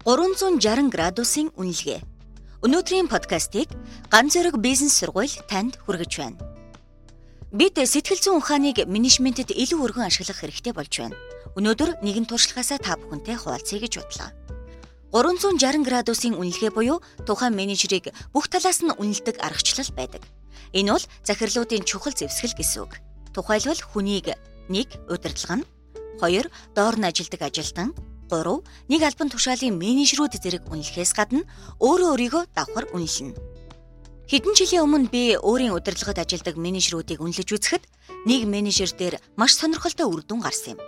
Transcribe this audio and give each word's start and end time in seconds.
360 0.00 0.88
градусын 0.88 1.52
үнэлгээ. 1.60 2.00
Өнөөдрийн 2.64 3.04
подкастыг 3.12 3.68
ганц 4.08 4.32
зэрэг 4.32 4.56
бизнес 4.56 4.96
сургууль 4.96 5.28
танд 5.44 5.76
хүргэж 5.84 6.12
байна. 6.16 6.40
Бид 7.52 7.76
сэтгэл 7.76 8.16
зүйн 8.16 8.40
ухааныг 8.40 8.88
менежментэд 8.88 9.52
илүү 9.52 9.76
өргөн 9.84 10.08
ашиглах 10.08 10.40
хэрэгтэй 10.40 10.72
болж 10.72 10.94
байна. 11.04 11.20
Өнөөдөр 11.52 12.00
нэгэн 12.00 12.24
туршлагаасаа 12.24 12.80
та 12.80 12.96
бүхэнтэй 12.96 13.36
хуваалцъя 13.36 13.76
гэж 13.76 13.92
бодлоо. 14.00 14.32
360 15.12 15.84
градусын 15.84 16.32
үнэлгээ 16.32 16.72
буюу 16.72 17.04
тухайн 17.28 17.52
менежерийг 17.52 18.16
бүх 18.32 18.48
талаас 18.48 18.80
нь 18.80 18.96
үнэлдэг 18.96 19.36
аргачлал 19.36 19.92
байдаг. 19.92 20.24
Энэ 20.72 20.96
бол 20.96 21.04
захирлуудын 21.28 21.84
чухал 21.84 22.16
зэвсгэл 22.16 22.56
гэсэн 22.56 22.88
үг. 22.88 22.96
Тухайлбал 23.36 23.82
хүнийг 23.84 24.32
1. 24.72 25.12
удирдлага 25.12 25.60
нь 25.60 25.68
2. 26.24 26.48
доор 26.72 26.96
нь 26.96 27.04
ажилдаг 27.04 27.44
ажилтан 27.44 27.92
3 28.30 28.62
нэг 28.86 29.00
албан 29.02 29.28
тушаалын 29.28 29.74
менежерүүд 29.74 30.38
зэрэг 30.38 30.70
үнэлэхээс 30.70 31.12
гадна 31.18 31.42
өөрөө 31.82 32.08
өөрийгөө 32.14 32.42
давхар 32.54 32.86
үнэлнэ. 32.94 33.34
Хэдэн 34.30 34.54
жилийн 34.54 34.86
өмнө 34.86 35.10
би 35.10 35.34
өөрийн 35.34 35.74
удирдлагад 35.74 36.22
ажилладаг 36.22 36.54
менежерүүдийг 36.54 37.18
үнэлж 37.18 37.50
үзэхэд 37.50 37.84
нэг 38.30 38.46
менежер 38.46 38.94
дээр 38.94 39.18
маш 39.34 39.58
сонирхолтой 39.58 40.06
үр 40.06 40.22
дүн 40.22 40.38
гарсан 40.38 40.78
юм. 40.78 40.80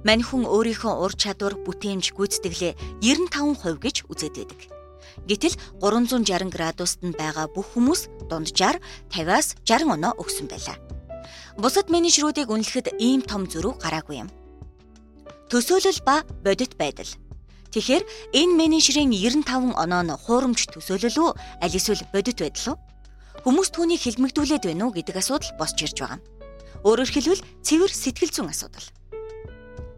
Мань 0.00 0.24
хүн 0.24 0.48
өөрийнхөө 0.48 1.04
ур 1.04 1.12
чадвар, 1.12 1.60
бүтээмж, 1.60 2.16
гүйцэтгэлээ 2.16 3.04
95% 3.04 3.84
гэж 3.84 3.96
үзээд 4.08 4.34
байдаг. 4.40 4.60
Гэтэл 5.28 5.60
360 5.84 6.48
градуст 6.48 7.04
нь 7.04 7.12
байгаа 7.12 7.52
бүх 7.52 7.76
хүмүүс 7.76 8.08
дунджаар 8.32 8.80
50-аас 9.12 9.60
60 9.68 9.92
оноо 9.92 10.16
өгсөн 10.16 10.48
байлаа. 10.48 10.80
Бусад 11.60 11.92
менежерүүдийг 11.92 12.48
үнэлэхэд 12.48 12.96
ийм 12.96 13.20
том 13.20 13.44
зөрүү 13.44 13.76
гараагүй 13.76 14.24
юм 14.24 14.32
төсөөлөл 15.50 16.00
ба 16.02 16.26
бодит 16.42 16.74
байдал. 16.76 17.08
Тэгэхээр 17.70 18.04
энэ 18.34 18.56
менежерийн 18.56 19.12
95 19.12 19.76
оноо 19.76 20.02
нь 20.02 20.16
хуурамч 20.16 20.70
төсөөлөл 20.72 21.18
үү 21.22 21.30
аль 21.62 21.76
эсвэл 21.76 22.02
бодит 22.10 22.40
байдал 22.40 22.74
уу? 22.74 22.78
Хүмүүс 23.44 23.70
түүнийг 23.70 24.00
хилмигдүүлээд 24.02 24.64
байна 24.66 24.88
уу 24.88 24.96
гэдэг 24.96 25.22
асуудал 25.22 25.54
босч 25.60 25.78
ирж 25.86 26.02
байгаа. 26.02 26.20
Өөрөөр 26.82 27.10
хэлбэл 27.12 27.46
цэвэр 27.62 27.92
сэтгэл 27.92 28.32
зүйн 28.34 28.50
асуудал. 28.50 28.88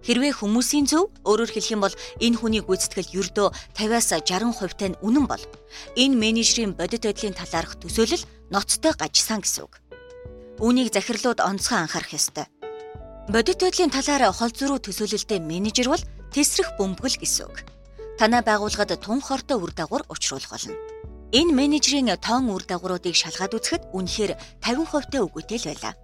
Хэрвээ 0.04 0.32
хүмүүсийн 0.40 0.86
зөв 0.88 1.12
өөрөөр 1.24 1.50
хэлэх 1.52 1.72
юм 1.72 1.82
бол 1.84 1.94
энэ 2.20 2.38
хүний 2.38 2.62
гүйцэтгэл 2.64 3.12
ердөө 3.12 3.48
50-аас 3.76 4.08
60% 4.24 4.76
тань 4.80 4.96
үнэн 5.04 5.26
бол 5.28 5.42
энэ 6.00 6.16
менежерийн 6.16 6.72
бодит 6.76 7.04
байдлын 7.04 7.36
талаарх 7.36 7.76
төсөөлөл 7.80 8.24
ноцтой 8.48 8.92
гажсан 8.96 9.44
гэсэн 9.44 9.68
үг. 9.68 9.80
Үүнийг 10.64 10.90
захирлууд 10.92 11.44
онцгой 11.44 11.78
анхаарах 11.84 12.16
ёстой. 12.16 12.48
Бодит 13.28 13.60
байдлын 13.60 13.92
талаар 13.92 14.32
хол 14.32 14.48
зөрүү 14.48 14.88
төсөөлөлтэй 14.88 15.36
менежер 15.44 15.92
бол 15.92 16.00
тесрэх 16.32 16.80
бөмбөгөл 16.80 17.20
гэсэн 17.20 17.44
үг. 17.44 17.60
Танай 18.16 18.40
байгууллагад 18.40 18.96
тун 19.04 19.20
хортой 19.20 19.60
үр 19.60 19.68
дагавар 19.76 20.08
учруулах 20.08 20.48
болно. 20.48 20.72
Энэ 21.36 21.52
менежерийн 21.52 22.08
тоон 22.16 22.48
үр 22.48 22.64
дагавруудыг 22.64 23.12
шалгаад 23.12 23.52
үзэхэд 23.52 23.92
үнэхээр 23.92 24.32
50% 24.64 25.12
та 25.12 25.20
үгүйтэй 25.20 25.60
л 25.60 25.68
байлаа. 25.68 25.94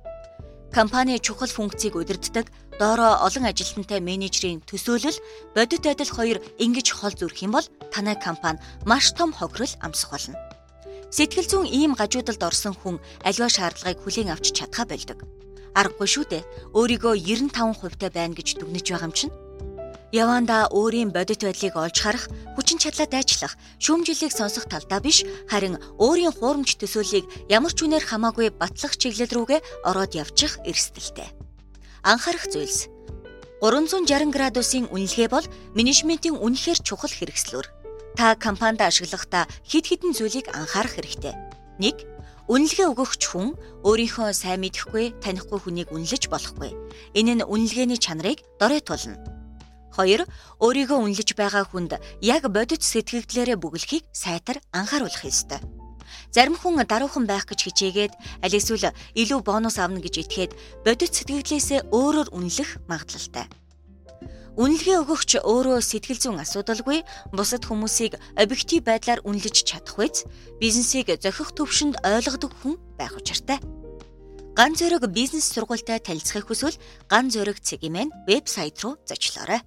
Компани 0.68 1.16
чухал 1.16 1.48
функцийг 1.48 1.96
удирддаг 1.96 2.52
доороо 2.76 3.24
олон 3.24 3.48
ажилтнтай 3.48 4.04
менежерийн 4.04 4.60
төсөөлөл 4.68 5.16
бодит 5.56 5.80
байдал 5.80 6.12
хоёр 6.12 6.44
ингэж 6.60 6.92
хол 6.92 7.16
зүрх 7.16 7.40
юм 7.40 7.56
бол 7.56 7.64
танай 7.88 8.20
компани 8.20 8.60
маш 8.84 9.16
том 9.16 9.32
хохирол 9.32 9.72
амсах 9.80 10.12
болно. 10.12 10.36
Сэтгэл 11.08 11.48
зүйн 11.48 11.72
ийм 11.72 11.96
гажуудалд 11.96 12.44
орсон 12.44 12.76
хүн 12.76 13.00
аливаа 13.24 13.48
шаардлагыг 13.48 14.04
хүлээн 14.04 14.28
авч 14.28 14.52
чадхаа 14.52 14.84
болдог 14.84 15.24
аргагүй 15.74 16.08
шүү 16.08 16.24
дээ. 16.30 16.42
Өөрийгөө 16.74 17.14
95% 17.18 17.98
та 17.98 18.08
байна 18.14 18.34
гэж 18.34 18.58
дүгнэж 18.58 18.86
байгаа 18.90 19.08
юм 19.10 19.14
чинь. 19.14 19.34
Яванда 20.14 20.70
өөрийн 20.70 21.10
бодит 21.10 21.42
байдлыг 21.42 21.74
олж 21.74 21.98
харах, 21.98 22.30
хүчин 22.54 22.78
чадлаа 22.78 23.10
дайчлах, 23.10 23.58
шүүмжлэлийг 23.82 24.30
сонсох 24.30 24.70
талдаа 24.70 25.02
биш, 25.02 25.26
харин 25.50 25.74
өөрийн 25.98 26.30
хуурамч 26.30 26.78
төсөөллийг 26.78 27.26
ямар 27.50 27.74
ч 27.74 27.82
үнээр 27.82 28.06
хамаагүй 28.06 28.54
батлах 28.54 28.94
чиглэл 28.94 29.34
рүүгээ 29.34 29.60
ороод 29.82 30.14
явчих 30.14 30.62
эрсдэлтэй. 30.62 31.34
Анхаарах 32.06 32.46
зүйлс 32.46 32.86
360 33.58 34.30
градусын 34.30 34.86
үнэлгээ 34.94 35.28
бол 35.34 35.46
менежментийн 35.74 36.38
үнэхээр 36.38 36.78
чухал 36.86 37.10
хэрэгслүүр. 37.10 37.66
Та 38.14 38.38
компанид 38.38 38.86
ашиглахдаа 38.86 39.50
хэд 39.66 39.84
хэдэн 39.90 40.14
зүйлийг 40.14 40.46
анхаарах 40.54 40.94
хэрэгтэй. 40.94 41.34
1 41.82 42.14
Үнэлгээ 42.44 42.92
өгөгч 42.92 43.22
хүн 43.32 43.56
өөрийнхөө 43.88 44.36
сайн 44.36 44.60
мэдэхгүй, 44.60 45.16
танихгүй 45.24 45.58
хүнийг 45.64 45.88
үнэлж 45.96 46.28
болохгүй. 46.28 46.76
Энэ 47.16 47.40
нь 47.40 47.46
үнэлгээний 47.48 47.96
чанарыг 47.96 48.44
доройтуулна. 48.60 49.16
2. 49.96 50.28
Өөрийгөө 50.60 50.98
үнэлж 51.08 51.30
байгаа 51.40 51.64
хүнд 51.64 51.96
яг 52.20 52.44
бодит 52.52 52.84
сэтгэгдлээрээ 52.84 53.56
бүглэхийг 53.56 54.04
сайтар 54.12 54.60
анхааруулах 54.76 55.24
ёстой. 55.24 55.64
Зарим 56.28 56.60
хүн 56.60 56.84
даруухан 56.84 57.24
байх 57.24 57.48
гэж 57.48 57.64
хичээгээд 57.64 58.12
аль 58.44 58.56
эсвэл 58.60 58.92
илүү 59.16 59.40
бонус 59.40 59.80
авна 59.80 60.04
гэж 60.04 60.28
итгээд 60.28 60.52
бодит 60.84 61.16
сэтгэгдлээсээ 61.16 61.88
өөрөөр 61.96 62.28
үнэлэх 62.28 62.84
магадлалтай. 62.90 63.48
Үнэлгээ 64.54 65.02
өгөгч 65.02 65.42
өөрөө 65.42 65.82
сэтгэл 65.82 66.20
зүйн 66.22 66.38
асуудалгүй 66.46 67.02
бусад 67.34 67.66
хүмүүсийг 67.66 68.14
объектив 68.38 68.86
байдлаар 68.86 69.18
үнэлж 69.26 69.66
чадах 69.66 69.98
үз 69.98 70.30
бизнесийг 70.62 71.10
зохих 71.18 71.50
төвшөнд 71.58 71.98
ойлгодог 72.06 72.54
хүн 72.62 72.78
байх 72.94 73.18
учиртай. 73.18 73.58
Ган 74.54 74.78
зөрөг 74.78 75.10
бизнес 75.10 75.50
сургуультай 75.50 75.98
танилцахыг 75.98 76.46
хүсвэл 76.46 76.78
ган 77.10 77.34
зөрөг 77.34 77.58
цэгийн 77.58 77.94
мэн 77.98 78.08
вебсайт 78.30 78.78
руу 78.78 78.94
зочлоорой. 79.02 79.58